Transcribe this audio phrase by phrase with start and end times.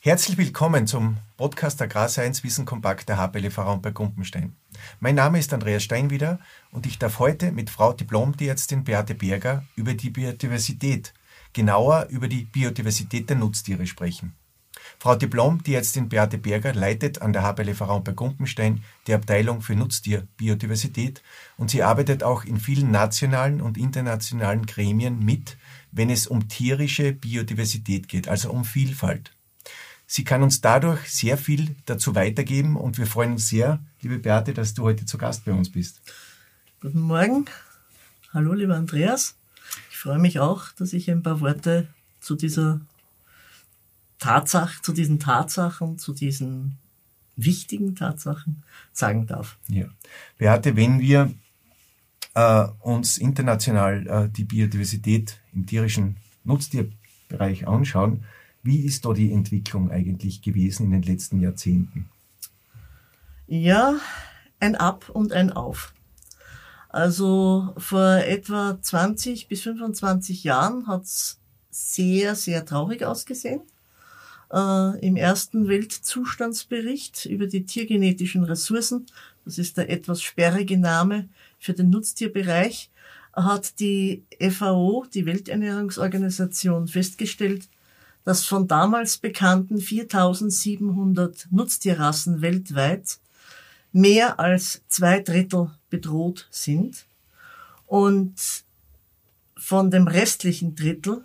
[0.00, 4.56] Herzlich willkommen zum Podcast Agrarscience Wissen Kompakt der HPLV bei Gumpenstein.
[5.00, 6.38] Mein Name ist Andreas Steinwieder
[6.72, 11.12] und ich darf heute mit Frau Diplomtierärztin Beate Berger über die Biodiversität,
[11.52, 14.34] genauer über die Biodiversität der Nutztiere sprechen.
[14.98, 21.22] Frau Diplom-Tierärztin Beate Berger leitet an der HPLV Raum bei Gumpenstein die Abteilung für Nutztierbiodiversität
[21.56, 25.56] und sie arbeitet auch in vielen nationalen und internationalen Gremien mit,
[25.92, 29.32] wenn es um tierische Biodiversität geht, also um Vielfalt.
[30.06, 34.52] Sie kann uns dadurch sehr viel dazu weitergeben und wir freuen uns sehr, liebe Beate,
[34.52, 36.02] dass du heute zu Gast bei uns bist.
[36.80, 37.46] Guten Morgen.
[38.32, 39.36] Hallo, lieber Andreas.
[39.90, 41.88] Ich freue mich auch, dass ich ein paar Worte
[42.20, 42.80] zu dieser
[44.24, 46.78] Tatsache, zu diesen Tatsachen, zu diesen
[47.36, 49.58] wichtigen Tatsachen sagen darf.
[49.68, 49.86] Ja.
[50.38, 51.34] Beate, wenn wir
[52.32, 58.24] äh, uns international äh, die Biodiversität im tierischen Nutztierbereich anschauen,
[58.62, 62.08] wie ist da die Entwicklung eigentlich gewesen in den letzten Jahrzehnten?
[63.46, 63.96] Ja,
[64.58, 65.92] ein Ab und ein Auf.
[66.88, 73.60] Also vor etwa 20 bis 25 Jahren hat's sehr, sehr traurig ausgesehen.
[74.54, 79.06] Äh, Im ersten Weltzustandsbericht über die tiergenetischen Ressourcen,
[79.44, 82.88] das ist der etwas sperrige Name für den Nutztierbereich,
[83.32, 87.68] hat die FAO, die Welternährungsorganisation, festgestellt,
[88.22, 93.18] dass von damals bekannten 4700 Nutztierrassen weltweit
[93.90, 97.06] mehr als zwei Drittel bedroht sind
[97.86, 98.34] und
[99.56, 101.24] von dem restlichen Drittel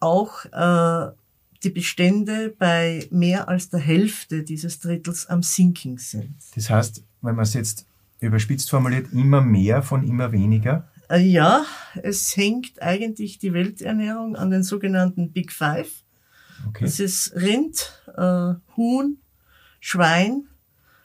[0.00, 1.12] auch äh,
[1.62, 6.36] die Bestände bei mehr als der Hälfte dieses Drittels am Sinking sind.
[6.54, 7.86] Das heißt, wenn man es jetzt
[8.20, 10.88] überspitzt formuliert, immer mehr von immer weniger?
[11.08, 11.64] Äh, ja,
[12.02, 16.04] es hängt eigentlich die Welternährung an den sogenannten Big Five.
[16.68, 16.84] Okay.
[16.84, 19.18] Das ist Rind, äh, Huhn,
[19.80, 20.48] Schwein,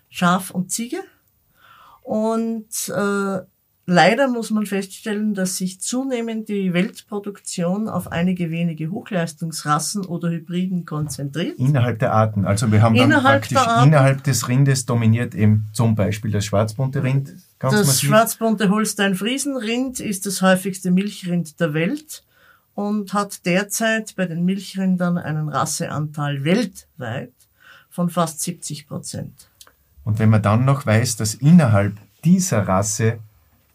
[0.09, 1.00] Schaf und Ziege.
[2.02, 3.40] Und äh,
[3.86, 10.86] leider muss man feststellen, dass sich zunehmend die Weltproduktion auf einige wenige Hochleistungsrassen oder Hybriden
[10.86, 11.58] konzentriert.
[11.58, 12.46] Innerhalb der Arten.
[12.46, 17.04] Also wir haben dann innerhalb praktisch innerhalb des Rindes dominiert eben zum Beispiel das schwarzbunte
[17.04, 18.10] Rind Ganz das massiv.
[18.10, 22.24] schwarzbunte Holstein-Friesenrind ist das häufigste Milchrind der Welt
[22.76, 27.34] und hat derzeit bei den Milchrindern einen Rasseanteil weltweit
[27.90, 29.50] von fast 70 Prozent.
[30.04, 31.94] Und wenn man dann noch weiß, dass innerhalb
[32.26, 33.20] dieser Rasse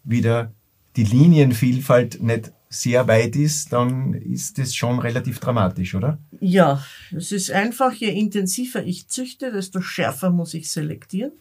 [0.03, 0.51] wieder
[0.95, 6.19] die Linienvielfalt nicht sehr weit ist, dann ist das schon relativ dramatisch, oder?
[6.39, 6.83] Ja,
[7.15, 11.31] es ist einfach, je intensiver ich züchte, desto schärfer muss ich selektieren.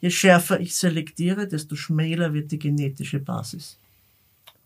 [0.00, 3.78] Je schärfer ich selektiere, desto schmäler wird die genetische Basis.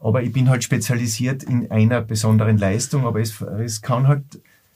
[0.01, 4.25] Aber ich bin halt spezialisiert in einer besonderen Leistung, aber es, es kann halt,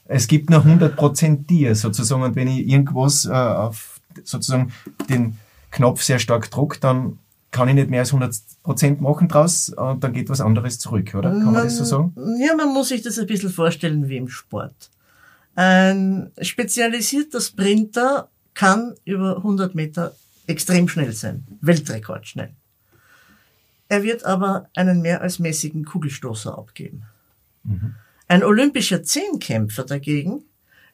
[0.05, 4.71] es gibt nur 100% Tier sozusagen und wenn ich irgendwas äh, auf sozusagen
[5.09, 5.37] den
[5.71, 7.17] Knopf sehr stark drücke, dann
[7.53, 11.29] kann ich nicht mehr als 100% machen draus und dann geht was anderes zurück, oder?
[11.29, 12.13] Kann man, man das so sagen?
[12.41, 14.89] Ja, man muss sich das ein bisschen vorstellen wie im Sport.
[15.55, 20.13] Ein spezialisierter Sprinter kann über 100 Meter
[20.47, 22.49] extrem schnell sein, Weltrekord schnell.
[23.87, 27.03] Er wird aber einen mehr als mäßigen Kugelstoßer abgeben.
[27.63, 27.93] Mhm.
[28.27, 30.43] Ein olympischer Zehnkämpfer dagegen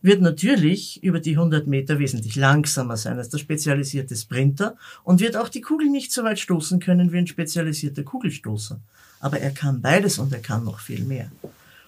[0.01, 5.35] wird natürlich über die 100 Meter wesentlich langsamer sein als der spezialisierte Sprinter und wird
[5.35, 8.79] auch die Kugel nicht so weit stoßen können wie ein spezialisierter Kugelstoßer.
[9.19, 11.29] Aber er kann beides und er kann noch viel mehr.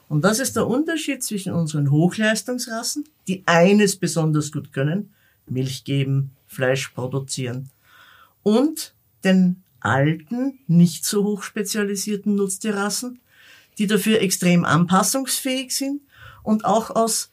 [0.10, 5.14] Und das ist der Unterschied zwischen unseren Hochleistungsrassen, die eines besonders gut können,
[5.48, 7.70] Milch geben, Fleisch produzieren.
[8.44, 13.20] Und den alten, nicht so hoch spezialisierten Nutztierrassen,
[13.78, 16.02] die dafür extrem anpassungsfähig sind
[16.44, 17.31] und auch aus,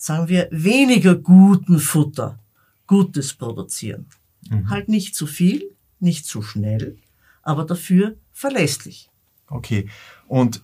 [0.00, 2.38] sagen wir, weniger guten Futter
[2.86, 4.06] Gutes produzieren.
[4.48, 4.70] Mhm.
[4.70, 6.96] Halt nicht zu viel, nicht zu schnell,
[7.42, 9.08] aber dafür verlässlich.
[9.48, 9.88] Okay.
[10.26, 10.62] Und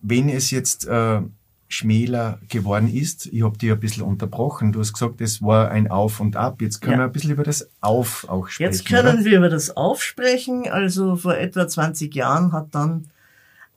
[0.00, 1.22] wenn es jetzt äh,
[1.68, 3.26] schmäler geworden ist.
[3.26, 4.72] Ich habe dich ein bisschen unterbrochen.
[4.72, 6.60] Du hast gesagt, es war ein Auf und Ab.
[6.60, 6.98] Jetzt können ja.
[6.98, 8.70] wir ein bisschen über das Auf auch sprechen.
[8.70, 9.24] Jetzt können oder?
[9.24, 10.68] wir über das Auf sprechen.
[10.68, 13.06] Also vor etwa 20 Jahren hat dann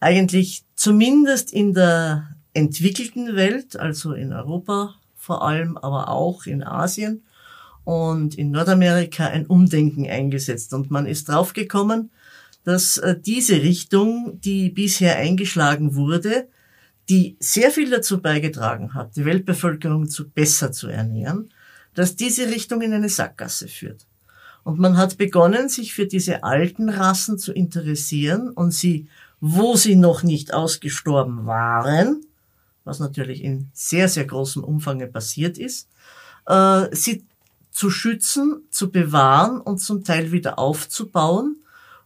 [0.01, 7.23] eigentlich zumindest in der entwickelten Welt, also in Europa vor allem, aber auch in Asien
[7.83, 10.73] und in Nordamerika ein Umdenken eingesetzt.
[10.73, 12.11] Und man ist draufgekommen,
[12.63, 16.47] dass äh, diese Richtung, die bisher eingeschlagen wurde,
[17.09, 21.49] die sehr viel dazu beigetragen hat, die Weltbevölkerung zu besser zu ernähren,
[21.93, 24.07] dass diese Richtung in eine Sackgasse führt.
[24.63, 29.07] Und man hat begonnen, sich für diese alten Rassen zu interessieren und sie,
[29.39, 32.25] wo sie noch nicht ausgestorben waren,
[32.85, 35.89] was natürlich in sehr, sehr großem Umfang passiert ist,
[36.45, 37.25] äh, sie
[37.71, 41.57] zu schützen, zu bewahren und zum Teil wieder aufzubauen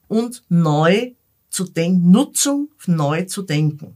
[0.07, 1.11] und neu
[1.51, 3.93] zu denken, Nutzung neu zu denken.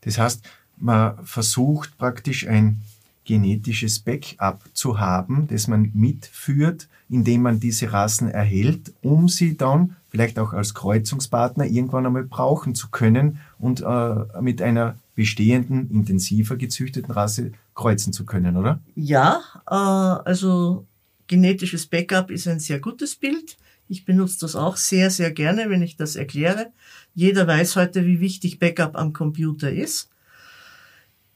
[0.00, 0.42] Das heißt,
[0.76, 2.82] man versucht praktisch ein
[3.24, 9.96] genetisches Backup zu haben, das man mitführt, indem man diese Rassen erhält, um sie dann
[10.10, 16.56] vielleicht auch als Kreuzungspartner irgendwann einmal brauchen zu können und äh, mit einer bestehenden, intensiver
[16.56, 18.80] gezüchteten Rasse kreuzen zu können, oder?
[18.94, 20.86] Ja, äh, also
[21.26, 23.56] genetisches Backup ist ein sehr gutes Bild.
[23.88, 26.72] Ich benutze das auch sehr, sehr gerne, wenn ich das erkläre.
[27.14, 30.08] Jeder weiß heute, wie wichtig Backup am Computer ist.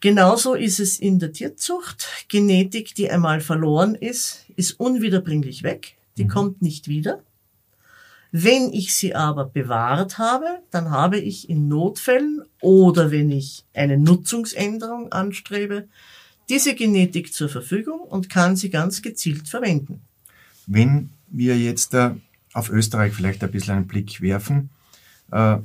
[0.01, 2.07] Genauso ist es in der Tierzucht.
[2.29, 5.97] Genetik, die einmal verloren ist, ist unwiederbringlich weg.
[6.17, 6.29] Die mhm.
[6.29, 7.23] kommt nicht wieder.
[8.31, 13.97] Wenn ich sie aber bewahrt habe, dann habe ich in Notfällen oder wenn ich eine
[13.97, 15.89] Nutzungsänderung anstrebe,
[16.49, 20.03] diese Genetik zur Verfügung und kann sie ganz gezielt verwenden.
[20.67, 22.11] Wenn wir jetzt äh,
[22.53, 24.71] auf Österreich vielleicht ein bisschen einen Blick werfen,
[25.31, 25.59] äh,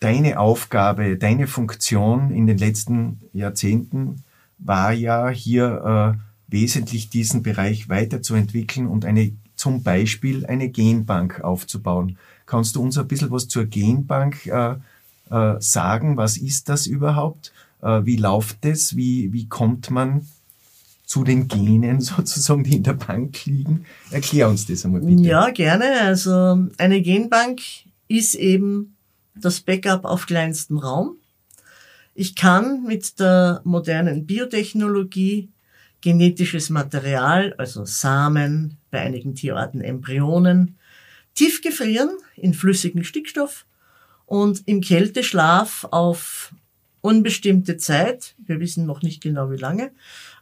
[0.00, 4.22] deine Aufgabe, deine Funktion in den letzten Jahrzehnten
[4.58, 12.16] war ja hier äh, wesentlich diesen Bereich weiterzuentwickeln und eine zum Beispiel eine Genbank aufzubauen.
[12.46, 14.76] Kannst du uns ein bisschen was zur Genbank äh,
[15.30, 16.16] äh, sagen?
[16.16, 17.52] Was ist das überhaupt?
[17.82, 18.96] Äh, wie läuft es?
[18.96, 20.26] Wie, wie kommt man
[21.04, 23.84] zu den Genen sozusagen, die in der Bank liegen?
[24.10, 25.22] Erklär uns das einmal bitte.
[25.22, 26.00] Ja, gerne.
[26.02, 27.60] Also eine Genbank
[28.06, 28.96] ist eben
[29.34, 31.16] das Backup auf kleinstem Raum.
[32.14, 35.48] Ich kann mit der modernen Biotechnologie
[36.00, 40.78] genetisches Material, also Samen, bei einigen Tierarten Embryonen,
[41.34, 43.66] tiefgefrieren in flüssigen Stickstoff
[44.26, 46.54] und im Kälteschlaf auf
[47.00, 49.92] unbestimmte Zeit, wir wissen noch nicht genau wie lange,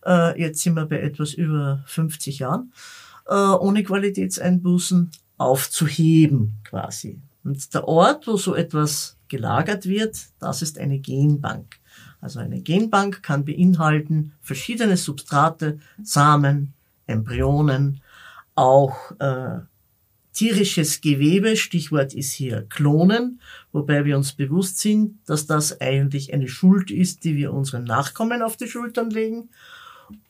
[0.04, 2.72] äh, jetzt sind wir bei etwas über 50 Jahren,
[3.26, 7.20] äh, ohne Qualitätseinbußen aufzuheben quasi.
[7.44, 11.78] Und der Ort, wo so etwas gelagert wird, das ist eine Genbank.
[12.20, 16.72] Also eine Genbank kann beinhalten verschiedene Substrate, Samen,
[17.06, 18.00] Embryonen,
[18.54, 19.60] auch äh,
[20.32, 23.40] tierisches Gewebe, Stichwort ist hier Klonen,
[23.72, 28.42] wobei wir uns bewusst sind, dass das eigentlich eine Schuld ist, die wir unseren Nachkommen
[28.42, 29.48] auf die Schultern legen.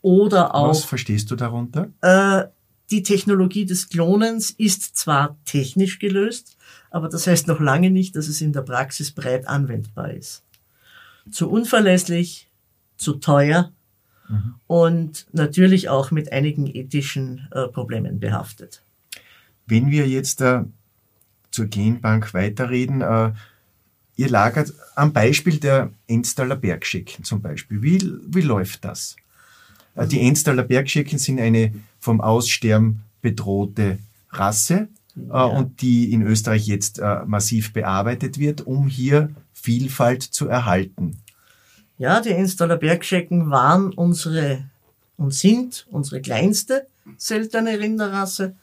[0.03, 0.69] Oder auch.
[0.69, 1.91] Was verstehst du darunter?
[2.01, 2.45] Äh,
[2.91, 6.57] die Technologie des Klonens ist zwar technisch gelöst,
[6.91, 10.45] aber das heißt noch lange nicht, dass es in der Praxis breit anwendbar ist.
[11.31, 12.49] Zu unverlässlich,
[12.97, 13.73] zu teuer
[14.29, 14.55] mhm.
[14.67, 18.83] und natürlich auch mit einigen ethischen äh, Problemen behaftet.
[19.67, 20.63] Wenn wir jetzt äh,
[21.51, 23.33] zur Genbank weiterreden, äh,
[24.17, 27.83] ihr lagert am Beispiel der Enstaller Bergschecken zum Beispiel.
[27.83, 29.17] Wie, wie läuft das?
[29.95, 33.99] Äh, die Enstaller Bergschecken sind eine vom Aussterben bedrohte
[34.31, 35.45] Rasse ja.
[35.45, 41.19] und die in Österreich jetzt äh, massiv bearbeitet wird, um hier Vielfalt zu erhalten.
[41.99, 44.65] Ja, die Enstaller Bergschecken waren unsere
[45.17, 46.87] und sind unsere kleinste
[47.17, 48.55] seltene Rinderrasse.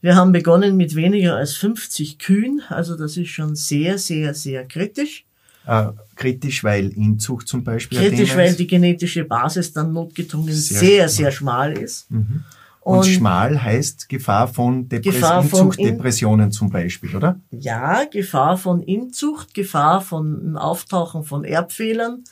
[0.00, 4.66] Wir haben begonnen mit weniger als 50 Kühen, also das ist schon sehr, sehr, sehr
[4.66, 5.24] kritisch.
[5.66, 7.98] Äh, kritisch, weil Inzucht zum Beispiel.
[7.98, 12.10] Kritisch, weil die genetische Basis dann notgedrungen sehr, sehr, sehr schmal ist.
[12.10, 12.44] Mhm.
[12.84, 17.40] Und, und, schmal heißt Gefahr von, Depress Gefahr Inzuchtdepressionen zum Beispiel, oder?
[17.50, 22.24] Ja, Gefahr von Inzucht, Gefahr von Auftauchen von Erbfehlern,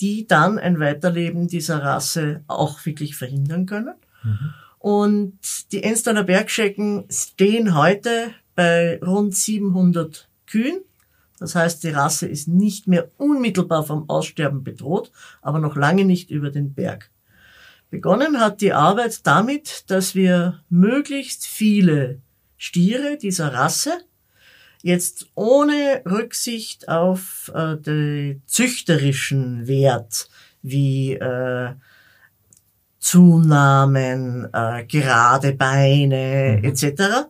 [0.00, 3.96] die dann ein Weiterleben dieser Rasse auch wirklich verhindern können.
[4.22, 4.54] Mhm.
[4.78, 5.38] Und
[5.72, 10.80] die Enstaler Bergschecken stehen heute bei rund 700 Kühen.
[11.38, 15.12] Das heißt, die Rasse ist nicht mehr unmittelbar vom Aussterben bedroht,
[15.42, 17.10] aber noch lange nicht über den Berg.
[17.90, 22.20] Begonnen hat die Arbeit damit, dass wir möglichst viele
[22.56, 23.92] Stiere dieser Rasse
[24.82, 30.28] jetzt ohne Rücksicht auf äh, den züchterischen Wert
[30.62, 31.74] wie äh,
[32.98, 36.64] Zunahmen, äh, gerade Beine mhm.
[36.64, 37.28] etc.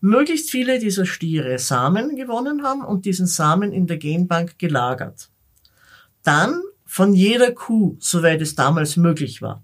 [0.00, 5.28] möglichst viele dieser Stiere Samen gewonnen haben und diesen Samen in der Genbank gelagert.
[6.22, 9.62] Dann von jeder Kuh, soweit es damals möglich war,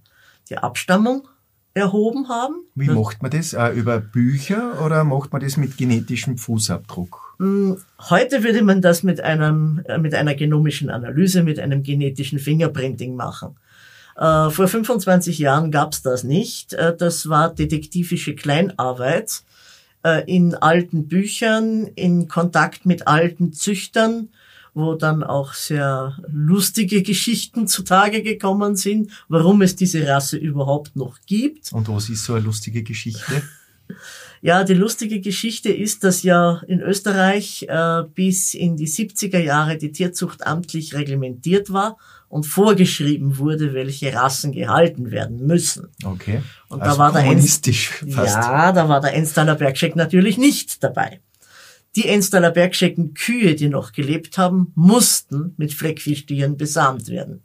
[0.51, 1.29] die Abstammung
[1.77, 2.65] erhoben haben.
[2.75, 3.55] Wie macht man das?
[3.75, 7.35] Über Bücher oder macht man das mit genetischem Fußabdruck?
[7.39, 7.77] Hm,
[8.09, 13.15] heute würde man das mit einem, äh, mit einer genomischen Analyse, mit einem genetischen Fingerprinting
[13.15, 13.57] machen.
[14.17, 16.73] Äh, vor 25 Jahren gab's das nicht.
[16.73, 19.43] Äh, das war detektivische Kleinarbeit
[20.27, 24.29] in alten Büchern, in Kontakt mit alten Züchtern,
[24.77, 31.17] wo dann auch sehr lustige Geschichten zutage gekommen sind, warum es diese Rasse überhaupt noch
[31.25, 31.73] gibt.
[31.73, 33.43] Und was ist so eine lustige Geschichte?
[34.43, 39.79] Ja, die lustige Geschichte ist, dass ja in Österreich äh, bis in die 70er Jahre
[39.79, 41.97] die Tierzucht amtlich reglementiert war
[42.29, 45.89] und vorgeschrieben wurde, welche Rassen gehalten werden müssen.
[46.05, 46.43] Okay.
[46.69, 48.37] Und also da war der kommunistisch fast.
[48.37, 51.21] Ja, da war der Enstaler Bergscheck natürlich nicht dabei.
[51.97, 57.43] Die Enstaler Bergschecken Kühe, die noch gelebt haben, mussten mit Fleckfischtieren besamt werden.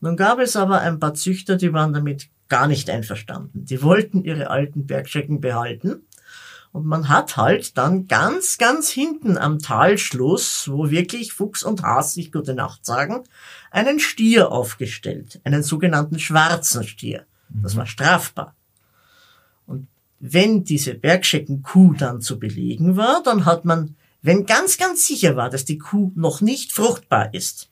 [0.00, 3.64] Nun gab es aber ein paar Züchter, die waren damit gar nicht einverstanden.
[3.64, 6.02] Die wollten ihre alten Bergschecken behalten.
[6.70, 12.14] Und man hat halt dann ganz, ganz hinten am Talschluss, wo wirklich Fuchs und Has
[12.14, 13.24] sich gute Nacht sagen,
[13.72, 17.24] einen Stier aufgestellt, einen sogenannten schwarzen Stier.
[17.48, 18.54] Das war strafbar.
[19.66, 19.88] Und
[20.20, 25.50] wenn diese Bergscheckenkuh dann zu belegen war, dann hat man, wenn ganz, ganz sicher war,
[25.50, 27.70] dass die Kuh noch nicht fruchtbar ist,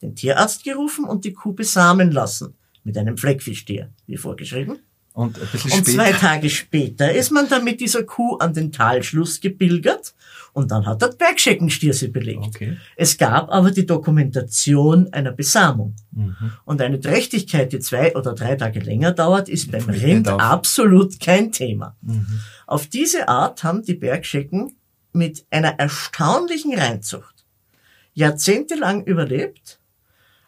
[0.00, 4.78] den Tierarzt gerufen und die Kuh besamen lassen mit einem Fleckfischstier, wie vorgeschrieben.
[5.14, 8.72] Und ein bisschen Und zwei Tage später ist man dann mit dieser Kuh an den
[8.72, 10.14] Talschluss gebildert
[10.54, 12.46] und dann hat der Bergscheckenstier sie belegt.
[12.46, 12.76] Okay.
[12.96, 15.94] Es gab aber die Dokumentation einer Besamung.
[16.12, 16.52] Mhm.
[16.64, 21.52] Und eine Trächtigkeit, die zwei oder drei Tage länger dauert, ist beim Rind absolut kein
[21.52, 21.96] Thema.
[22.02, 22.40] Mhm.
[22.66, 24.76] Auf diese Art haben die Bergschecken
[25.12, 27.44] mit einer erstaunlichen Reinzucht
[28.14, 29.78] jahrzehntelang überlebt.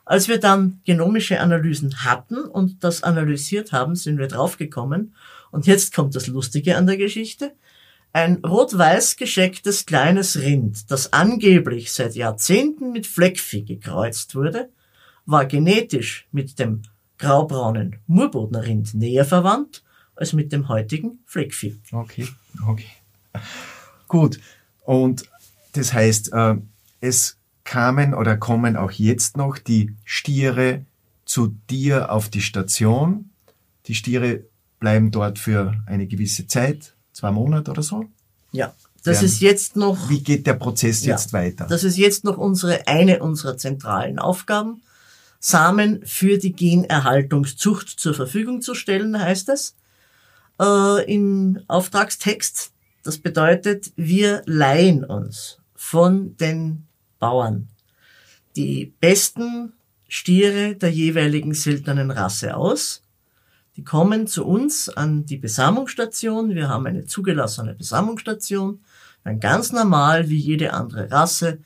[0.04, 5.14] Als wir dann genomische Analysen hatten und das analysiert haben, sind wir draufgekommen.
[5.50, 7.52] Und jetzt kommt das Lustige an der Geschichte.
[8.12, 14.68] Ein rot-weiß geschecktes kleines Rind, das angeblich seit Jahrzehnten mit Fleckvieh gekreuzt wurde,
[15.26, 16.82] war genetisch mit dem
[17.18, 19.82] graubraunen Murbodner Rind näher verwandt
[20.14, 21.76] als mit dem heutigen Fleckvieh.
[21.90, 22.28] Okay,
[22.68, 22.90] okay.
[24.06, 24.38] Gut.
[24.84, 25.24] Und
[25.72, 26.56] das heißt, äh,
[27.00, 30.84] es kamen oder kommen auch jetzt noch die Stiere
[31.24, 33.30] zu dir auf die Station.
[33.86, 34.44] Die Stiere
[34.80, 38.04] bleiben dort für eine gewisse Zeit, zwei Monate oder so.
[38.52, 41.66] Ja, das Werden- ist jetzt noch, Wie geht der Prozess Ja, jetzt weiter?
[41.68, 44.82] das ist jetzt noch unsere, eine unserer zentralen Aufgaben.
[45.40, 49.74] Samen für die Generhaltungszucht zur Verfügung zu stellen, heißt es,
[50.60, 52.70] äh, im Auftragstext.
[53.02, 56.86] Das bedeutet, wir leihen uns von den
[57.24, 57.68] Bauern
[58.54, 59.72] die besten
[60.08, 63.02] Stiere der jeweiligen seltenen Rasse aus.
[63.76, 66.54] Die kommen zu uns an die Besamungsstation.
[66.54, 68.80] Wir haben eine zugelassene Besamungsstation.
[69.24, 71.60] Dann ganz normal wie jede andere Rasse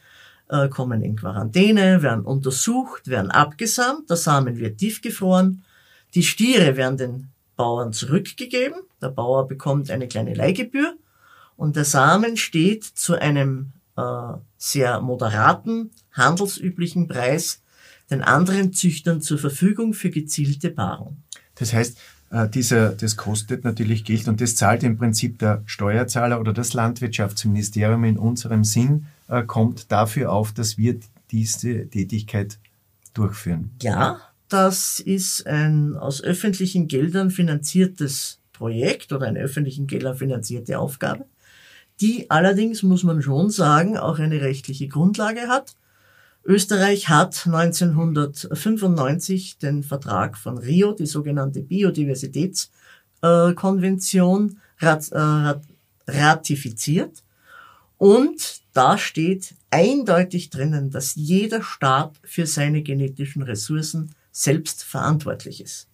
[0.48, 4.08] äh, kommen in Quarantäne, werden untersucht, werden abgesamt.
[4.08, 5.64] Der Samen wird tiefgefroren.
[6.14, 8.78] Die Stiere werden den Bauern zurückgegeben.
[9.02, 10.94] Der Bauer bekommt eine kleine Leihgebühr
[11.56, 13.72] und der Samen steht zu einem
[14.56, 17.62] sehr moderaten, handelsüblichen Preis
[18.10, 21.22] den anderen Züchtern zur Verfügung für gezielte Paarung.
[21.56, 21.98] Das heißt,
[22.30, 26.72] äh, dieser, das kostet natürlich Geld und das zahlt im Prinzip der Steuerzahler oder das
[26.72, 30.98] Landwirtschaftsministerium in unserem Sinn, äh, kommt dafür auf, dass wir
[31.30, 32.58] diese Tätigkeit
[33.14, 33.70] durchführen.
[33.82, 41.26] Ja, das ist ein aus öffentlichen Geldern finanziertes Projekt oder eine öffentlichen Geldern finanzierte Aufgabe,
[42.00, 45.74] die allerdings, muss man schon sagen, auch eine rechtliche Grundlage hat.
[46.44, 55.60] Österreich hat 1995 den Vertrag von Rio, die sogenannte Biodiversitätskonvention, äh, rat,
[56.06, 57.24] ratifiziert.
[57.98, 65.88] Und da steht eindeutig drinnen, dass jeder Staat für seine genetischen Ressourcen selbst verantwortlich ist.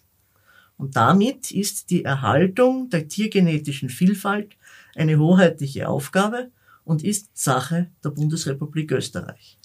[0.77, 4.51] Und damit ist die Erhaltung der tiergenetischen Vielfalt
[4.97, 6.51] eine hoheitliche Aufgabe
[6.85, 9.59] und ist Sache der Bundesrepublik Österreich.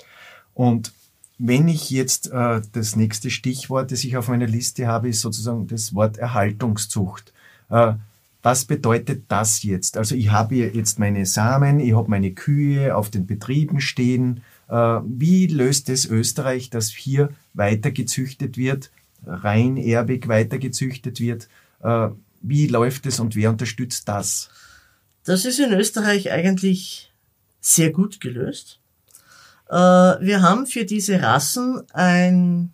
[0.53, 0.93] Und
[1.37, 5.67] wenn ich jetzt äh, das nächste Stichwort, das ich auf meiner Liste habe, ist sozusagen
[5.67, 7.33] das Wort Erhaltungszucht.
[7.69, 7.93] Äh,
[8.41, 9.97] was bedeutet das jetzt?
[9.97, 14.41] Also ich habe jetzt meine Samen, ich habe meine Kühe auf den Betrieben stehen.
[14.69, 14.73] Äh,
[15.05, 18.91] wie löst es Österreich, dass hier weiter gezüchtet wird,
[19.25, 21.49] rein erbig weiter gezüchtet wird?
[21.81, 22.09] Äh,
[22.41, 24.49] wie läuft es und wer unterstützt das?
[25.29, 27.13] Das ist in Österreich eigentlich
[27.61, 28.79] sehr gut gelöst.
[29.69, 32.73] Äh, Wir haben für diese Rassen ein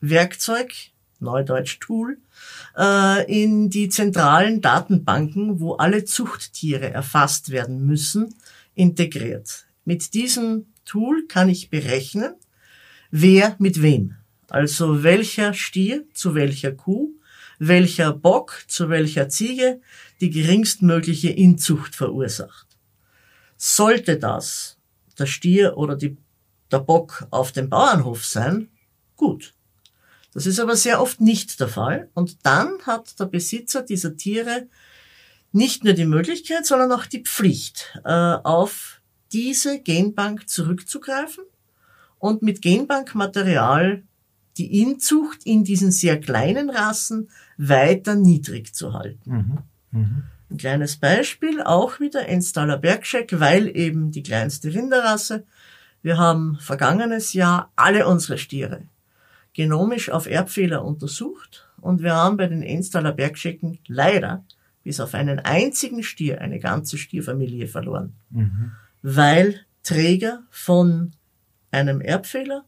[0.00, 0.72] Werkzeug,
[1.18, 2.18] Neudeutsch Tool,
[2.78, 8.32] äh, in die zentralen Datenbanken, wo alle Zuchttiere erfasst werden müssen,
[8.76, 9.66] integriert.
[9.84, 12.36] Mit diesem Tool kann ich berechnen,
[13.10, 14.14] wer mit wem
[14.50, 17.10] Also welcher Stier zu welcher Kuh,
[17.58, 19.80] welcher Bock zu welcher Ziege
[20.20, 22.66] die geringstmögliche Inzucht verursacht.
[23.56, 24.76] Sollte das
[25.18, 26.16] der Stier oder die,
[26.70, 28.68] der Bock auf dem Bauernhof sein,
[29.16, 29.54] gut.
[30.34, 32.10] Das ist aber sehr oft nicht der Fall.
[32.12, 34.68] Und dann hat der Besitzer dieser Tiere
[35.52, 39.00] nicht nur die Möglichkeit, sondern auch die Pflicht, äh, auf
[39.32, 41.44] diese Genbank zurückzugreifen
[42.18, 44.02] und mit Genbankmaterial
[44.58, 49.30] die Inzucht in diesen sehr kleinen Rassen weiter niedrig zu halten.
[49.30, 49.58] Mhm.
[49.96, 50.22] Mhm.
[50.50, 55.44] Ein kleines Beispiel, auch wieder Enstaler Bergscheck, weil eben die kleinste Rinderrasse.
[56.02, 58.82] Wir haben vergangenes Jahr alle unsere Stiere
[59.56, 64.44] genomisch auf Erbfehler untersucht und wir haben bei den Enstaler Bergschecken leider
[64.84, 68.72] bis auf einen einzigen Stier eine ganze Stierfamilie verloren, mhm.
[69.02, 71.12] weil Träger von
[71.70, 72.66] einem Erbfehler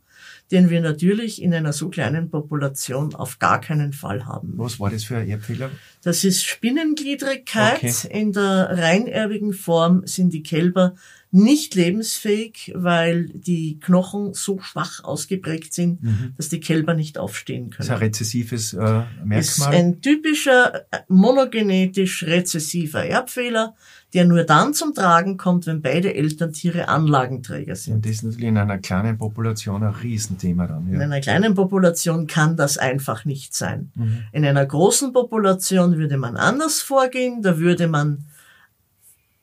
[0.50, 4.54] den wir natürlich in einer so kleinen Population auf gar keinen Fall haben.
[4.56, 5.70] Was war das für ein Erbfehler?
[6.02, 7.76] Das ist Spinnengliedrigkeit.
[7.76, 7.92] Okay.
[8.10, 10.94] In der reinerbigen Form sind die Kälber
[11.30, 16.32] nicht lebensfähig, weil die Knochen so schwach ausgeprägt sind, mhm.
[16.36, 17.76] dass die Kälber nicht aufstehen können.
[17.76, 19.38] Das ist ein rezessives äh, Merkmal.
[19.38, 23.74] Ist ein typischer äh, monogenetisch rezessiver Erbfehler,
[24.14, 27.96] der nur dann zum Tragen kommt, wenn beide Elterntiere Anlagenträger sind.
[27.96, 30.88] Und das ist natürlich in einer kleinen Population ein Riesenthema dann.
[30.88, 30.94] Ja.
[30.94, 33.92] In einer kleinen Population kann das einfach nicht sein.
[33.94, 34.22] Mhm.
[34.32, 38.24] In einer großen Population würde man anders vorgehen, da würde man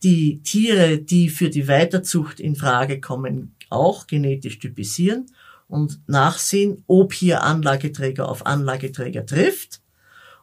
[0.05, 5.25] die Tiere, die für die Weiterzucht in Frage kommen, auch genetisch typisieren
[5.67, 9.81] und nachsehen, ob hier Anlageträger auf Anlageträger trifft.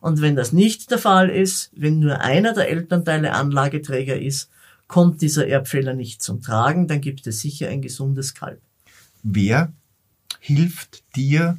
[0.00, 4.50] Und wenn das nicht der Fall ist, wenn nur einer der Elternteile Anlageträger ist,
[4.88, 8.61] kommt dieser Erbfehler nicht zum Tragen, dann gibt es sicher ein gesundes Kalb.
[9.23, 9.73] Wer
[10.40, 11.57] hilft dir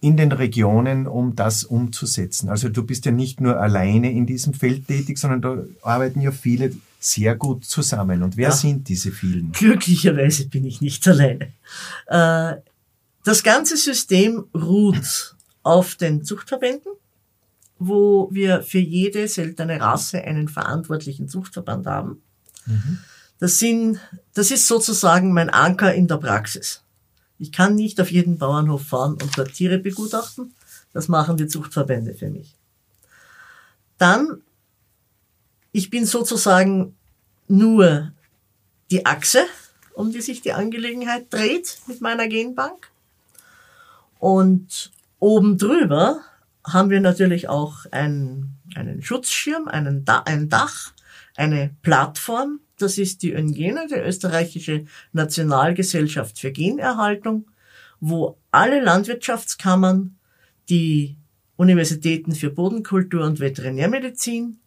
[0.00, 2.48] in den Regionen, um das umzusetzen.
[2.48, 6.32] Also du bist ja nicht nur alleine in diesem Feld tätig, sondern da arbeiten ja
[6.32, 8.22] viele sehr gut zusammen.
[8.22, 8.54] Und wer ja.
[8.54, 9.52] sind diese vielen?
[9.52, 11.52] Glücklicherweise bin ich nicht alleine.
[12.06, 12.56] Äh,
[13.24, 16.92] das ganze System ruht auf den Zuchtverbänden,
[17.78, 22.22] wo wir für jede seltene Rasse einen verantwortlichen Zuchtverband haben.
[22.66, 22.98] Mhm.
[23.38, 24.00] Das sind,
[24.34, 26.82] das ist sozusagen mein Anker in der Praxis.
[27.38, 30.54] Ich kann nicht auf jeden Bauernhof fahren und dort Tiere begutachten.
[30.92, 32.54] Das machen die Zuchtverbände für mich.
[33.98, 34.42] Dann,
[35.72, 36.96] ich bin sozusagen
[37.48, 38.12] nur
[38.90, 39.44] die Achse,
[39.94, 42.90] um die sich die Angelegenheit dreht mit meiner Genbank.
[44.18, 46.20] Und oben drüber
[46.64, 50.92] haben wir natürlich auch einen, einen Schutzschirm, einen da ein Dach,
[51.36, 57.46] eine Plattform, das ist die ÖNGENE, die österreichische Nationalgesellschaft für Generhaltung,
[58.00, 60.16] wo alle Landwirtschaftskammern,
[60.68, 61.16] die
[61.56, 64.58] Universitäten für Bodenkultur und Veterinärmedizin,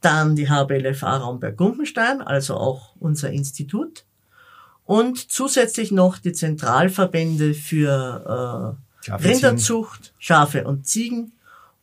[0.00, 4.04] dann die HBLFA Raumberg-Gumpenstein, also auch unser Institut,
[4.84, 11.32] und zusätzlich noch die Zentralverbände für äh, Rinderzucht, Schafe und Ziegen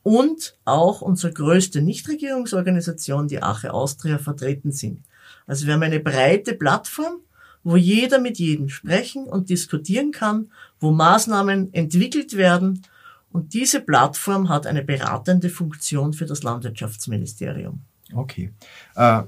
[0.03, 5.03] und auch unsere größte Nichtregierungsorganisation, die Ache Austria, vertreten sind.
[5.47, 7.21] Also wir haben eine breite Plattform,
[7.63, 12.83] wo jeder mit jedem sprechen und diskutieren kann, wo Maßnahmen entwickelt werden.
[13.31, 17.81] Und diese Plattform hat eine beratende Funktion für das Landwirtschaftsministerium.
[18.13, 18.51] Okay.
[18.95, 19.23] Äh,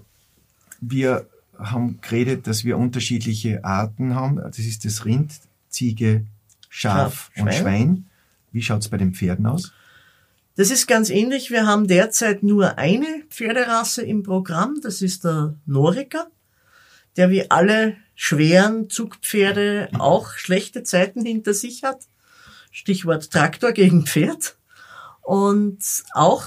[0.81, 1.27] wir
[1.57, 4.37] haben geredet, dass wir unterschiedliche Arten haben.
[4.37, 5.33] Das ist das Rind,
[5.69, 6.25] Ziege,
[6.69, 7.61] Schaf, Schaf und Schwein.
[7.61, 8.05] Schwein.
[8.51, 9.73] Wie schaut's bei den Pferden aus?
[10.59, 11.51] Das ist ganz ähnlich.
[11.51, 14.81] Wir haben derzeit nur eine Pferderasse im Programm.
[14.83, 16.27] Das ist der Noriker,
[17.15, 22.01] der wie alle schweren Zugpferde auch schlechte Zeiten hinter sich hat.
[22.71, 24.57] Stichwort Traktor gegen Pferd.
[25.21, 25.79] Und
[26.11, 26.43] auch,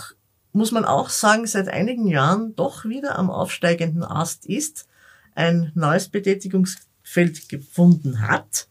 [0.53, 4.89] muss man auch sagen, seit einigen Jahren doch wieder am aufsteigenden Ast ist,
[5.35, 8.69] ein neues Betätigungsfeld gefunden hat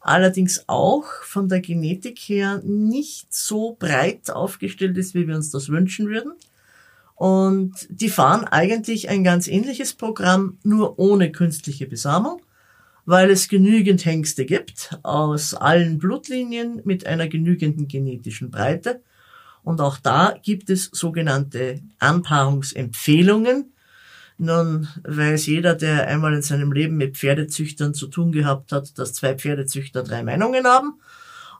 [0.00, 5.68] allerdings auch von der Genetik her nicht so breit aufgestellt ist, wie wir uns das
[5.68, 6.32] wünschen würden.
[7.14, 12.40] Und die fahren eigentlich ein ganz ähnliches Programm, nur ohne künstliche Besamung,
[13.04, 19.02] weil es genügend Hengste gibt aus allen Blutlinien mit einer genügenden genetischen Breite.
[19.62, 23.70] Und auch da gibt es sogenannte Anpaarungsempfehlungen,
[24.40, 29.12] nun weiß jeder, der einmal in seinem Leben mit Pferdezüchtern zu tun gehabt hat, dass
[29.12, 30.94] zwei Pferdezüchter drei Meinungen haben.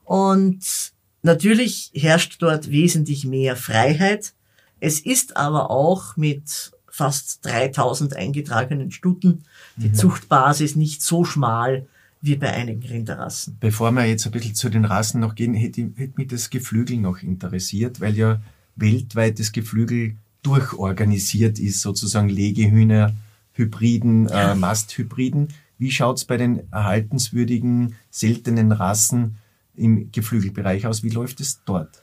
[0.05, 4.33] Und natürlich herrscht dort wesentlich mehr Freiheit.
[4.81, 9.45] Es ist aber auch mit fast 3000 eingetragenen Stuten
[9.77, 9.95] die mhm.
[9.95, 11.87] Zuchtbasis nicht so schmal,
[12.23, 13.57] wie bei einigen Rinderrassen.
[13.61, 16.99] Bevor wir jetzt ein bisschen zu den Rassen noch gehen, hätte, hätte mich das Geflügel
[16.99, 18.41] noch interessiert, weil ja
[18.77, 23.15] weltweit das Geflügel durchorganisiert ist, sozusagen Legehühner,
[23.53, 25.49] Hybriden, äh, Masthybriden.
[25.79, 29.37] Wie schaut's bei den erhaltenswürdigen, seltenen Rassen
[29.75, 31.03] im Geflügelbereich aus?
[31.03, 32.03] Wie läuft es dort?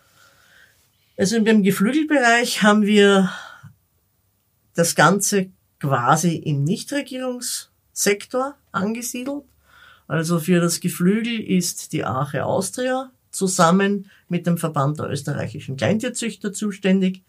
[1.18, 3.32] Also beim Geflügelbereich haben wir
[4.76, 9.44] das Ganze quasi im Nichtregierungssektor angesiedelt.
[10.08, 16.54] Also für das Geflügel ist die Arche Austria zusammen mit dem Verband der österreichischen Kleintierzüchter
[16.54, 17.24] zuständig.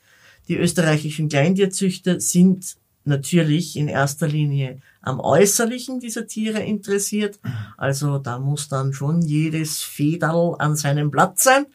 [0.46, 7.38] Die österreichischen Kleintierzüchter sind natürlich in erster Linie am Äußerlichen dieser Tiere interessiert.
[7.76, 11.66] Also da muss dann schon jedes Federl an seinem Platz sein.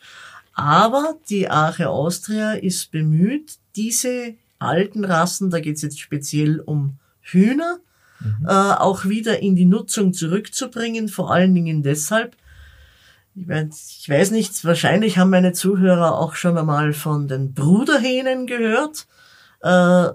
[0.54, 6.98] Aber die Arche Austria ist bemüht, diese alten Rassen, da geht es jetzt speziell um
[7.22, 7.80] Hühner,
[8.20, 8.46] mhm.
[8.48, 12.36] äh, auch wieder in die Nutzung zurückzubringen, vor allen Dingen deshalb,
[13.36, 19.08] ich, weiß nicht, wahrscheinlich haben meine Zuhörer auch schon einmal von den Bruderhähnen gehört.
[19.62, 20.10] Äh,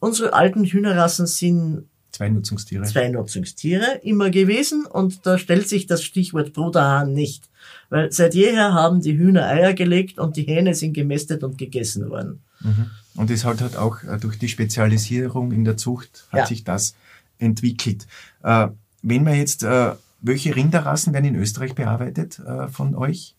[0.00, 2.84] unsere alten Hühnerrassen sind Zwei Nutzungstiere.
[2.84, 7.44] Zwei Nutzungstiere immer gewesen und da stellt sich das Stichwort Bruderhahn nicht.
[7.90, 12.10] Weil seit jeher haben die Hühner Eier gelegt und die Hähne sind gemästet und gegessen
[12.10, 12.42] worden.
[12.60, 12.90] Mhm.
[13.14, 16.46] Und es hat halt auch äh, durch die Spezialisierung in der Zucht hat ja.
[16.46, 16.94] sich das
[17.38, 18.06] entwickelt.
[18.42, 18.68] Äh,
[19.02, 22.40] wenn man jetzt, äh, welche Rinderrassen werden in Österreich bearbeitet
[22.72, 23.36] von euch?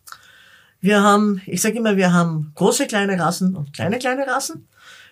[0.82, 4.68] Wir haben, ich sage immer, wir haben große kleine Rassen und kleine kleine Rassen.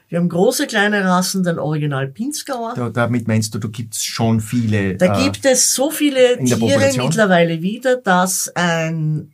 [0.10, 2.74] Wir haben große kleine Rassen, den Original Pinzgauer.
[2.76, 4.96] Da, damit meinst du, da gibt's schon viele.
[4.96, 9.34] Da äh, gibt es so viele Tiere mittlerweile wieder, dass ein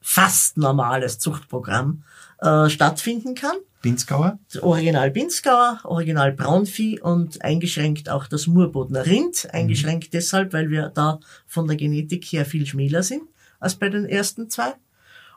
[0.00, 2.04] fast normales Zuchtprogramm
[2.40, 3.56] äh, stattfinden kann.
[3.84, 4.38] Pinzgauer?
[4.62, 9.46] Original Pinzgauer, Original Braunvieh und eingeschränkt auch das Murbodner Rind.
[9.52, 10.10] Eingeschränkt mhm.
[10.12, 13.24] deshalb, weil wir da von der Genetik her viel schmäler sind
[13.60, 14.72] als bei den ersten zwei.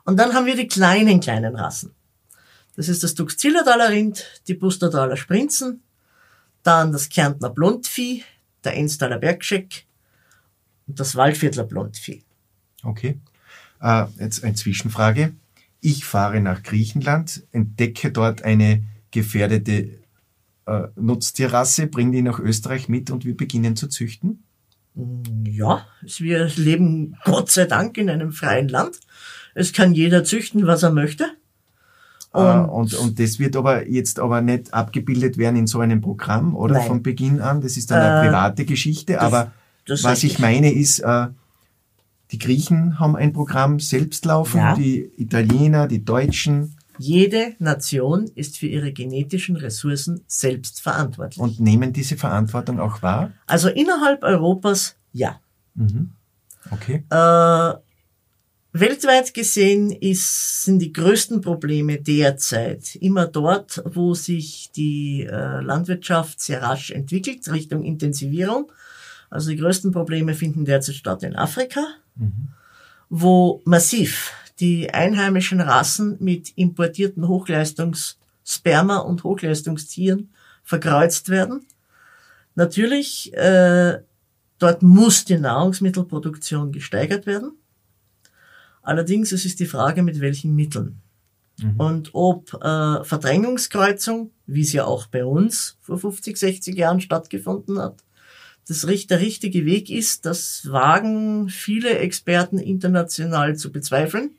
[0.06, 1.94] Und dann haben wir die kleinen, kleinen Rassen.
[2.74, 5.82] Das ist das Duxzillertaler Rind, die Bustertaler Sprinzen,
[6.62, 8.24] dann das Kärntner Blondvieh,
[8.64, 9.84] der Enstaler Bergscheck
[10.86, 12.24] und das Waldviertler Blondvieh.
[12.82, 13.20] Okay.
[13.82, 15.34] Äh, jetzt eine Zwischenfrage.
[15.80, 19.98] Ich fahre nach Griechenland, entdecke dort eine gefährdete
[20.66, 24.42] äh, Nutztierrasse, bringe die nach Österreich mit und wir beginnen zu züchten?
[25.46, 25.86] Ja,
[26.18, 28.98] wir leben Gott sei Dank in einem freien Land.
[29.54, 31.26] Es kann jeder züchten, was er möchte.
[32.32, 36.00] Und, äh, und, und das wird aber jetzt aber nicht abgebildet werden in so einem
[36.00, 36.74] Programm, oder?
[36.74, 36.86] Nein.
[36.86, 37.60] Von Beginn an.
[37.60, 39.14] Das ist dann eine äh, private Geschichte.
[39.14, 39.52] Das, aber
[39.86, 41.28] das was ich meine ist, äh,
[42.30, 44.74] die Griechen haben ein Programm selbst laufen, ja.
[44.74, 46.76] die Italiener, die Deutschen.
[46.98, 51.40] Jede Nation ist für ihre genetischen Ressourcen selbst verantwortlich.
[51.40, 53.32] Und nehmen diese Verantwortung auch wahr?
[53.46, 55.40] Also innerhalb Europas ja.
[55.74, 56.10] Mhm.
[56.70, 57.04] Okay.
[57.10, 57.74] Äh,
[58.72, 66.40] Weltweit gesehen ist, sind die größten Probleme derzeit immer dort, wo sich die äh, Landwirtschaft
[66.40, 68.70] sehr rasch entwickelt, Richtung Intensivierung.
[69.30, 71.84] Also die größten Probleme finden derzeit statt in Afrika,
[72.16, 72.48] mhm.
[73.08, 80.30] wo massiv die einheimischen Rassen mit importierten Hochleistungssperma und Hochleistungstieren
[80.64, 81.66] verkreuzt werden.
[82.54, 84.00] Natürlich, äh,
[84.58, 87.52] dort muss die Nahrungsmittelproduktion gesteigert werden.
[88.82, 91.00] Allerdings es ist die Frage, mit welchen Mitteln.
[91.60, 91.74] Mhm.
[91.78, 97.78] Und ob äh, Verdrängungskreuzung, wie es ja auch bei uns vor 50, 60 Jahren stattgefunden
[97.78, 98.02] hat,
[98.68, 104.32] das der richtige Weg ist, das wagen viele Experten international zu bezweifeln.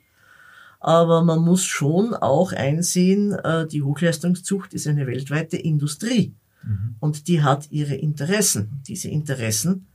[0.78, 6.32] Aber man muss schon auch einsehen, äh, die Hochleistungszucht ist eine weltweite Industrie.
[6.62, 6.94] Mhm.
[7.00, 8.80] Und die hat ihre Interessen.
[8.86, 9.86] Diese Interessen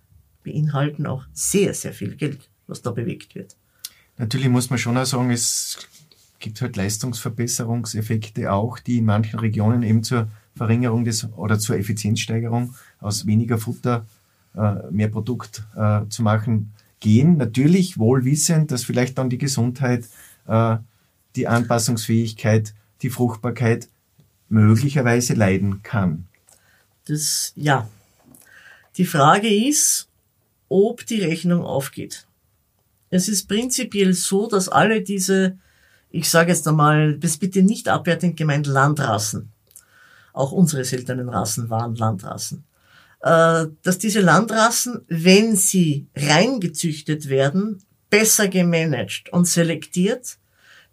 [0.43, 3.55] beinhalten auch sehr, sehr viel Geld, was da bewegt wird.
[4.17, 5.79] Natürlich muss man schon auch sagen, es
[6.39, 12.75] gibt halt Leistungsverbesserungseffekte auch, die in manchen Regionen eben zur Verringerung des oder zur Effizienzsteigerung
[12.99, 14.05] aus weniger Futter
[14.91, 17.37] mehr Produkt äh, zu machen gehen.
[17.37, 20.05] Natürlich wohl wissend, dass vielleicht dann die Gesundheit,
[20.47, 20.77] äh,
[21.35, 23.89] die Anpassungsfähigkeit, die Fruchtbarkeit
[24.49, 26.25] möglicherweise leiden kann.
[27.05, 27.87] Das, ja.
[28.97, 30.07] Die Frage ist,
[30.69, 32.25] ob die Rechnung aufgeht.
[33.09, 35.57] Es ist prinzipiell so, dass alle diese,
[36.09, 39.51] ich sage jetzt einmal, das bitte nicht abwertend gemeint, Landrassen,
[40.33, 42.74] auch unsere seltenen Rassen waren Landrassen, äh,
[43.25, 50.37] dass diese Landrassen, wenn sie reingezüchtet werden, besser gemanagt und selektiert,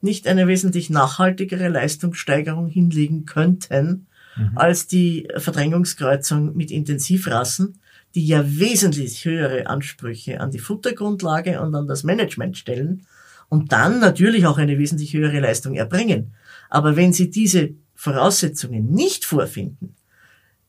[0.01, 4.57] nicht eine wesentlich nachhaltigere Leistungssteigerung hinlegen könnten, mhm.
[4.57, 7.79] als die Verdrängungskreuzung mit Intensivrassen,
[8.15, 13.07] die ja wesentlich höhere Ansprüche an die Futtergrundlage und an das Management stellen
[13.51, 16.33] und dann natürlich auch eine wesentlich höhere Leistung erbringen.
[16.71, 19.95] Aber wenn sie diese Voraussetzungen nicht vorfinden,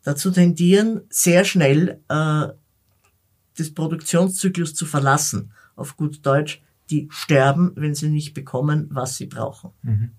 [0.04, 2.48] dazu tendieren, sehr schnell äh,
[3.58, 5.52] des Produktionszyklus zu verlassen.
[5.76, 9.72] Auf gut Deutsch, die sterben, wenn sie nicht bekommen, was sie brauchen.
[9.82, 10.12] Mhm.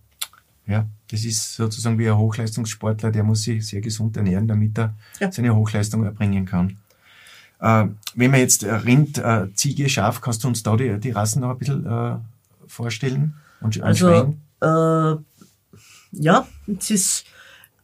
[0.66, 4.94] Ja, das ist sozusagen wie ein Hochleistungssportler, der muss sich sehr gesund ernähren, damit er
[5.20, 5.30] ja.
[5.30, 6.78] seine Hochleistung erbringen kann.
[7.60, 11.42] Äh, wenn man jetzt Rind, äh, Ziege, Schaf, kannst du uns da die, die Rassen
[11.42, 12.16] noch ein bisschen äh,
[12.66, 13.34] vorstellen?
[13.60, 15.16] Und also, Äh,
[16.12, 16.46] ja,
[16.78, 17.24] es ist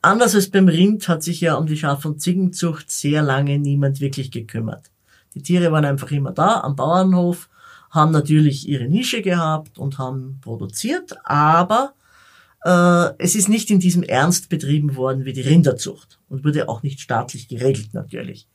[0.03, 4.01] anders als beim Rind hat sich ja um die Schaf- und Ziegenzucht sehr lange niemand
[4.01, 4.91] wirklich gekümmert.
[5.35, 7.49] Die Tiere waren einfach immer da am Bauernhof,
[7.91, 11.95] haben natürlich ihre Nische gehabt und haben produziert, aber
[12.65, 16.83] äh, es ist nicht in diesem Ernst betrieben worden wie die Rinderzucht und wurde auch
[16.83, 18.47] nicht staatlich geregelt natürlich.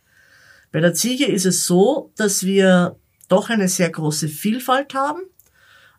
[0.72, 5.22] Bei der Ziege ist es so, dass wir doch eine sehr große Vielfalt haben,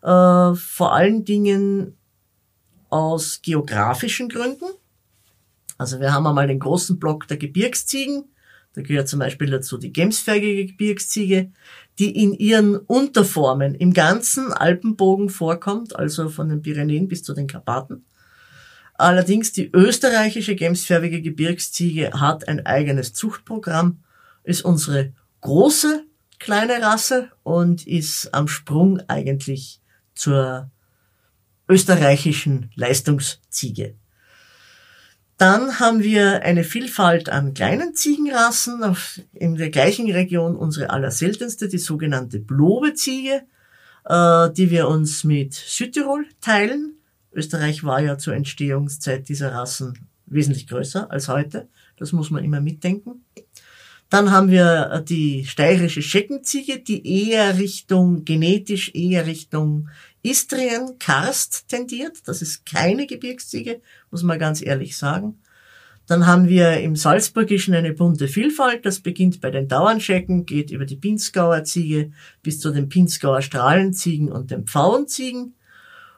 [0.03, 1.97] äh, vor allen Dingen
[2.89, 4.65] aus geografischen Gründen.
[5.77, 8.25] Also wir haben einmal den großen Block der Gebirgsziegen,
[8.77, 11.51] da gehört zum Beispiel dazu die gemsfähige Gebirgsziege,
[11.97, 17.47] die in ihren Unterformen im ganzen Alpenbogen vorkommt, also von den Pyrenäen bis zu den
[17.47, 18.05] Karpaten.
[18.93, 24.03] Allerdings die österreichische gemsfärbige Gebirgsziege hat ein eigenes Zuchtprogramm,
[24.43, 26.03] ist unsere große
[26.37, 29.81] kleine Rasse und ist am Sprung eigentlich
[30.13, 30.69] zur
[31.67, 33.95] österreichischen Leistungsziege.
[35.37, 38.97] Dann haben wir eine Vielfalt an kleinen Ziegenrassen,
[39.33, 43.43] in der gleichen Region unsere allerseltenste, die sogenannte Blobeziege,
[44.05, 46.95] äh, die wir uns mit Südtirol teilen.
[47.31, 51.67] Österreich war ja zur Entstehungszeit dieser Rassen wesentlich größer als heute.
[51.97, 53.23] Das muss man immer mitdenken.
[54.09, 59.89] Dann haben wir die steirische Scheckenziege, die eher Richtung, genetisch eher Richtung
[60.29, 62.17] Istrien, Karst tendiert.
[62.25, 65.39] Das ist keine Gebirgsziege, muss man ganz ehrlich sagen.
[66.07, 68.85] Dann haben wir im Salzburgischen eine bunte Vielfalt.
[68.85, 72.11] Das beginnt bei den Dauernschecken, geht über die Pinzgauer Ziege
[72.41, 75.55] bis zu den Pinzgauer Strahlenziegen und den Pfauenziegen.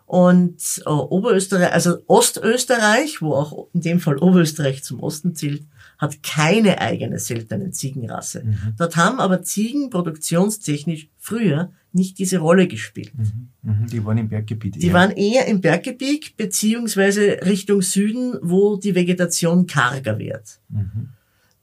[0.05, 5.63] Und äh, Oberösterreich, also Ostösterreich, wo auch in dem Fall Oberösterreich zum Osten zählt,
[5.99, 8.43] hat keine eigene seltene Ziegenrasse.
[8.43, 8.73] Mhm.
[8.77, 13.11] Dort haben aber Ziegen produktionstechnisch früher nicht diese Rolle gespielt.
[13.15, 13.49] Mhm.
[13.61, 13.87] Mhm.
[13.87, 14.75] Die waren im Berggebiet.
[14.75, 14.93] Die eher.
[14.93, 20.59] waren eher im Berggebiet beziehungsweise Richtung Süden, wo die Vegetation karger wird.
[20.69, 21.09] Mhm.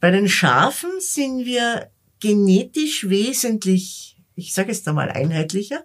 [0.00, 1.88] Bei den Schafen sind wir
[2.20, 5.82] genetisch wesentlich, ich sage es da mal einheitlicher,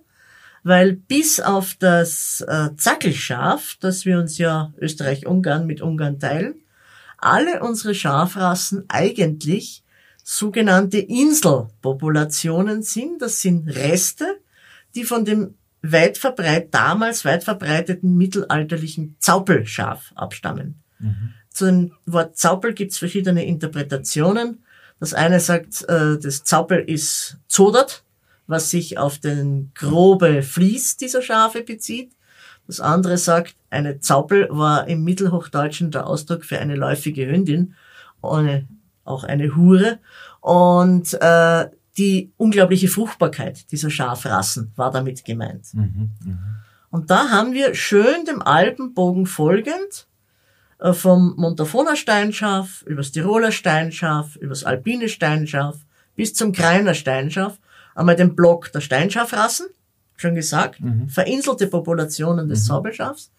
[0.64, 6.56] weil bis auf das äh, Zackelschaf, das wir uns ja Österreich-Ungarn mit Ungarn teilen,
[7.22, 9.84] alle unsere Schafrassen eigentlich
[10.24, 13.22] sogenannte Inselpopulationen sind.
[13.22, 14.40] Das sind Reste,
[14.96, 20.82] die von dem weit verbreitet, damals weit verbreiteten mittelalterlichen Zaupelschaf abstammen.
[21.00, 21.34] Mhm.
[21.50, 24.64] Zu dem Wort Zaupel gibt es verschiedene Interpretationen.
[25.00, 28.04] Das eine sagt, äh, das Zaupel ist zodert,
[28.48, 32.12] was sich auf den grobe Vlies dieser Schafe bezieht.
[32.68, 37.76] Das andere sagt, eine Zaupel war im Mittelhochdeutschen der Ausdruck für eine läufige Hündin,
[38.22, 38.68] ohne,
[39.04, 40.00] auch eine Hure.
[40.40, 45.74] Und äh, die unglaubliche Fruchtbarkeit dieser Schafrassen war damit gemeint.
[45.74, 46.38] Mhm, mh.
[46.92, 50.08] Und da haben wir schön dem Alpenbogen folgend
[50.80, 55.78] äh, vom Montafoner Steinschaf übers Tiroler Steinschaf, übers alpine Steinschaf
[56.16, 57.60] bis zum Kreiner Steinschaf
[57.96, 59.68] einmal den Block der Steinschafrassen
[60.22, 61.10] schon gesagt, mhm.
[61.10, 62.68] vereinzelte Populationen des mhm.
[62.68, 63.32] Zaubelschafs.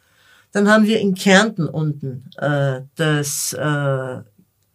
[0.53, 4.21] Dann haben wir in Kärnten unten äh, das äh,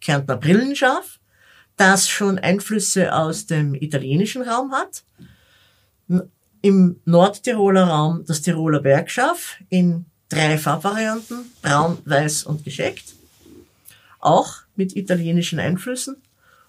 [0.00, 1.20] Kärntner Brillenschaf,
[1.76, 5.04] das schon Einflüsse aus dem italienischen Raum hat.
[6.62, 13.14] Im Nordtiroler Raum das Tiroler Bergschaf in drei Farbvarianten, braun, weiß und gescheckt.
[14.18, 16.16] Auch mit italienischen Einflüssen.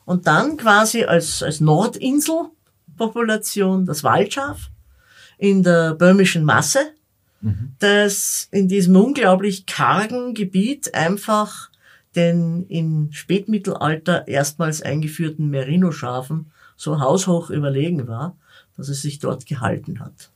[0.05, 4.69] Und dann quasi als, als Nordinselpopulation das Waldschaf
[5.39, 6.91] in der böhmischen Masse,
[7.41, 7.71] mhm.
[7.79, 11.71] das in diesem unglaublich kargen Gebiet einfach
[12.15, 18.35] den im Spätmittelalter erstmals eingeführten Merino-Schafen so haushoch überlegen war,
[18.77, 20.29] dass es sich dort gehalten hat.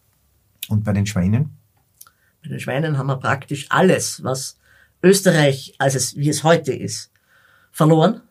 [0.69, 1.51] Und bei den Schweinen?
[2.41, 4.57] Bei den Schweinen haben wir praktisch alles, was
[5.01, 7.11] Österreich, als es, wie es heute ist,
[7.71, 8.21] verloren.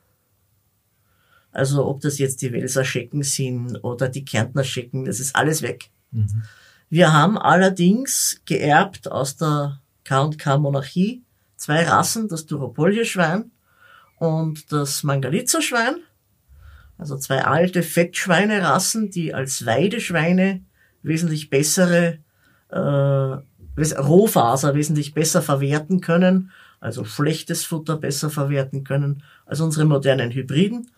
[1.50, 5.60] Also ob das jetzt die Welser Schecken sind oder die Kärntner Schecken, das ist alles
[5.60, 5.90] weg.
[6.12, 6.42] Mhm.
[6.88, 11.22] Wir haben allerdings geerbt aus der K&K-Monarchie
[11.56, 13.50] zwei Rassen, das Duropolje-Schwein
[14.18, 15.96] und das Mangalitzer-Schwein.
[16.98, 20.62] Also zwei alte Fettschweinerassen, die als Weideschweine
[21.02, 22.18] wesentlich bessere
[22.68, 22.76] äh,
[23.76, 30.90] Rohfaser wesentlich besser verwerten können, also schlechtes Futter besser verwerten können als unsere modernen Hybriden.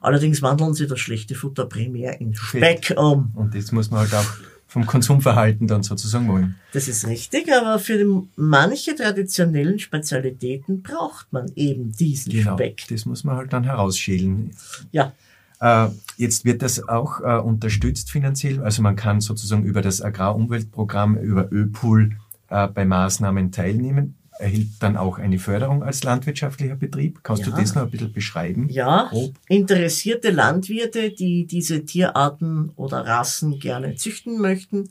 [0.00, 3.32] Allerdings wandeln sie das schlechte Futter primär in Speck um.
[3.34, 4.26] Und das muss man halt auch
[4.70, 6.54] vom Konsumverhalten dann sozusagen wollen.
[6.72, 12.84] Das ist richtig, aber für manche traditionellen Spezialitäten braucht man eben diesen genau, Speck.
[12.88, 14.52] Das muss man halt dann herausschälen.
[14.92, 15.12] Ja.
[15.60, 18.62] Äh, jetzt wird das auch äh, unterstützt finanziell.
[18.62, 22.12] Also man kann sozusagen über das Agrarumweltprogramm, über ÖPOL
[22.48, 27.22] äh, bei Maßnahmen teilnehmen erhielt dann auch eine Förderung als landwirtschaftlicher Betrieb.
[27.22, 27.50] Kannst ja.
[27.50, 28.68] du das noch ein bisschen beschreiben?
[28.68, 29.34] Ja, Grob?
[29.48, 34.88] interessierte Landwirte, die diese Tierarten oder Rassen gerne züchten möchten,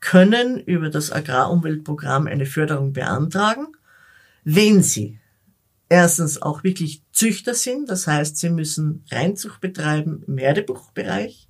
[0.00, 3.66] können über das Agrarumweltprogramm eine Förderung beantragen,
[4.44, 5.18] wenn sie
[5.88, 11.47] erstens auch wirklich Züchter sind, das heißt, sie müssen Reinzucht betreiben im Herdebuchbereich,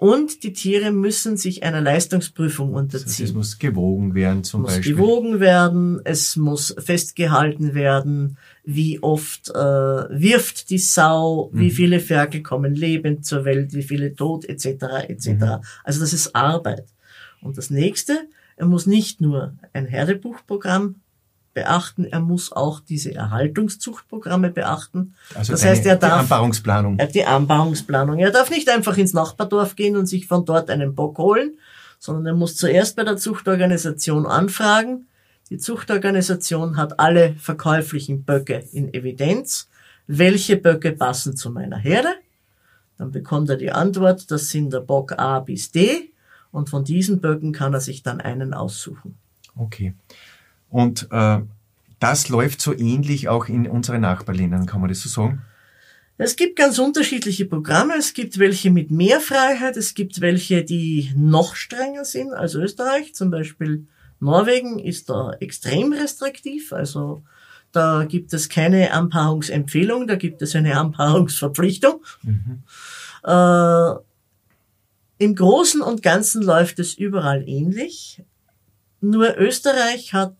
[0.00, 3.26] und die Tiere müssen sich einer Leistungsprüfung unterziehen.
[3.26, 4.92] es muss gewogen werden zum Beispiel.
[4.92, 11.60] Es muss gewogen werden, es muss festgehalten werden, wie oft äh, wirft die Sau, mhm.
[11.60, 14.66] wie viele Ferkel kommen lebend zur Welt, wie viele tot, etc.
[15.06, 15.28] etc.
[15.28, 15.44] Mhm.
[15.84, 16.86] Also das ist Arbeit.
[17.42, 20.94] Und das nächste, er muss nicht nur ein Herdebuchprogramm
[21.52, 25.14] beachten, er muss auch diese Erhaltungszuchtprogramme beachten.
[25.34, 26.98] Also das heißt, er darf, die Anbauungsplanung.
[27.12, 28.18] Die Anbauungsplanung.
[28.18, 31.58] Er darf nicht einfach ins Nachbardorf gehen und sich von dort einen Bock holen,
[31.98, 35.06] sondern er muss zuerst bei der Zuchtorganisation anfragen.
[35.50, 39.68] Die Zuchtorganisation hat alle verkäuflichen Böcke in Evidenz.
[40.06, 42.10] Welche Böcke passen zu meiner Herde?
[42.98, 46.12] Dann bekommt er die Antwort, das sind der Bock A bis D.
[46.52, 49.16] Und von diesen Böcken kann er sich dann einen aussuchen.
[49.56, 49.94] Okay.
[50.70, 51.40] Und äh,
[51.98, 55.42] das läuft so ähnlich auch in unseren Nachbarländern, kann man das so sagen?
[56.22, 57.94] Es gibt ganz unterschiedliche Programme.
[57.96, 63.14] Es gibt welche mit mehr Freiheit, es gibt welche, die noch strenger sind als Österreich.
[63.14, 63.86] Zum Beispiel
[64.20, 66.74] Norwegen ist da extrem restriktiv.
[66.74, 67.22] Also
[67.72, 72.02] da gibt es keine Anpaarungsempfehlung, da gibt es eine Anpaarungsverpflichtung.
[72.22, 72.64] Mhm.
[73.24, 73.92] Äh,
[75.24, 78.22] Im Großen und Ganzen läuft es überall ähnlich.
[79.00, 80.34] Nur Österreich hat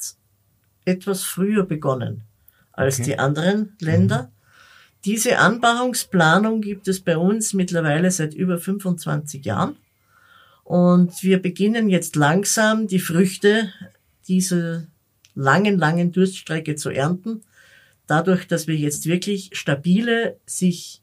[0.90, 2.22] etwas früher begonnen
[2.72, 3.05] als okay.
[3.05, 4.24] die anderen Länder.
[4.24, 4.29] Mhm.
[5.05, 9.76] Diese Anbauungsplanung gibt es bei uns mittlerweile seit über 25 Jahren.
[10.64, 13.72] Und wir beginnen jetzt langsam die Früchte
[14.29, 14.85] dieser
[15.35, 17.42] langen, langen Durststrecke zu ernten.
[18.07, 21.00] Dadurch, dass wir jetzt wirklich stabile, sich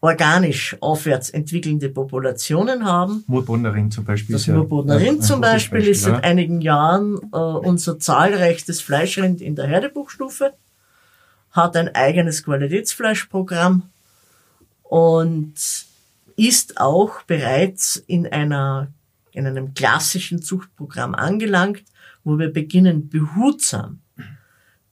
[0.00, 3.24] organisch aufwärts entwickelnde Populationen haben.
[3.26, 4.34] Murbodnerin zum Beispiel.
[4.34, 9.56] Das Murbodnerin ja, zum Beispiel, Beispiel ist seit einigen Jahren äh, unser zahlreichstes Fleischrind in
[9.56, 10.52] der Herdebuchstufe,
[11.50, 13.84] hat ein eigenes Qualitätsfleischprogramm
[14.82, 15.54] und
[16.36, 18.88] ist auch bereits in einer
[19.32, 21.82] in einem klassischen Zuchtprogramm angelangt,
[22.24, 24.00] wo wir beginnen behutsam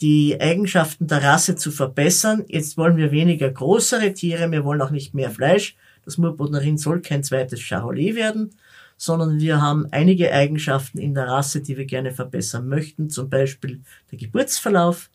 [0.00, 2.44] die Eigenschaften der Rasse zu verbessern.
[2.48, 5.76] Jetzt wollen wir weniger größere Tiere, wir wollen auch nicht mehr Fleisch.
[6.04, 8.50] Das Murbodnerin soll kein zweites Charolais werden,
[8.96, 13.08] sondern wir haben einige Eigenschaften in der Rasse, die wir gerne verbessern möchten.
[13.08, 13.80] Zum Beispiel
[14.10, 15.10] der Geburtsverlauf.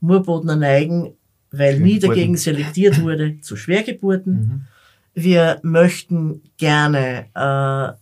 [0.00, 1.16] Murbodner neigen,
[1.50, 4.32] weil nie dagegen selektiert wurde, zu Schwergeburten.
[4.34, 4.64] Mhm.
[5.14, 7.98] Wir möchten gerne äh,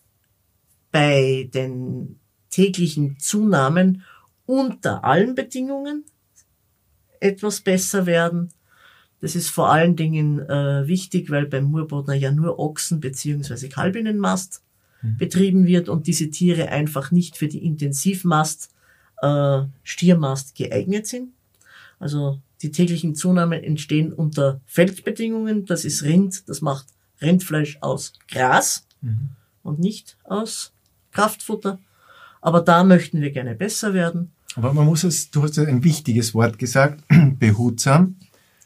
[0.92, 2.18] bei den
[2.50, 4.02] täglichen Zunahmen
[4.44, 6.04] unter allen Bedingungen
[7.20, 8.50] etwas besser werden.
[9.20, 14.62] Das ist vor allen Dingen äh, wichtig, weil beim Murbodner ja nur Ochsen beziehungsweise Kalbinnenmast
[15.02, 15.16] mhm.
[15.16, 18.70] betrieben wird und diese Tiere einfach nicht für die Intensivmast,
[19.22, 21.30] äh, Stiermast geeignet sind.
[21.98, 25.64] Also die täglichen Zunahmen entstehen unter Feldbedingungen.
[25.66, 26.86] Das ist Rind, das macht
[27.20, 29.30] Rindfleisch aus Gras mhm.
[29.62, 30.72] und nicht aus
[31.12, 31.78] Kraftfutter.
[32.40, 34.32] Aber da möchten wir gerne besser werden.
[34.56, 37.04] Aber man muss es, du hast ja ein wichtiges Wort gesagt,
[37.38, 38.16] behutsam,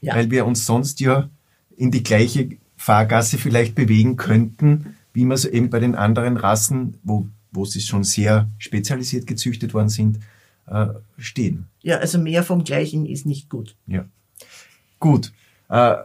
[0.00, 0.14] ja.
[0.14, 1.28] weil wir uns sonst ja
[1.76, 6.98] in die gleiche Fahrgasse vielleicht bewegen könnten, wie wir es eben bei den anderen Rassen,
[7.02, 10.20] wo, wo sie schon sehr spezialisiert gezüchtet worden sind,
[10.66, 10.86] äh,
[11.18, 11.66] stehen.
[11.82, 13.76] Ja, also mehr vom Gleichen ist nicht gut.
[13.86, 14.04] Ja.
[15.00, 15.32] Gut.
[15.68, 15.96] Äh,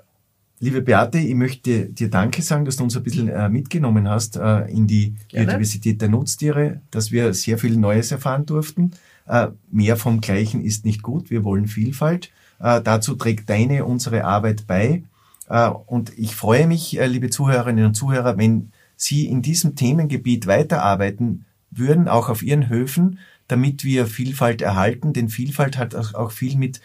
[0.59, 4.37] liebe Beate, ich möchte dir Danke sagen, dass du uns ein bisschen äh, mitgenommen hast
[4.37, 5.47] äh, in die Gerne.
[5.47, 8.91] Biodiversität der Nutztiere, dass wir sehr viel Neues erfahren durften.
[9.27, 11.29] Äh, mehr vom Gleichen ist nicht gut.
[11.29, 12.29] Wir wollen Vielfalt.
[12.59, 15.03] Äh, dazu trägt deine, unsere Arbeit bei.
[15.49, 21.45] Äh, und ich freue mich, liebe Zuhörerinnen und Zuhörer, wenn Sie in diesem Themengebiet weiterarbeiten
[21.71, 25.11] würden, auch auf Ihren Höfen, damit wir Vielfalt erhalten.
[25.11, 26.79] Denn Vielfalt hat auch viel mit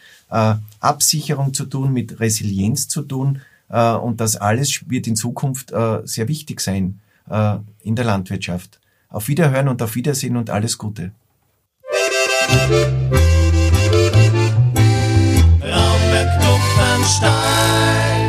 [0.81, 3.43] Absicherung zu tun, mit Resilienz zu tun.
[3.69, 5.73] Und das alles wird in Zukunft
[6.03, 6.99] sehr wichtig sein
[7.83, 8.81] in der Landwirtschaft.
[9.09, 11.13] Auf Wiederhören und auf Wiedersehen und alles Gute.
[15.63, 18.20] Raumberg Klopfenstein